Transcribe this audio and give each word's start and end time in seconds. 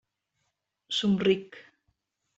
Somric. 0.99 1.49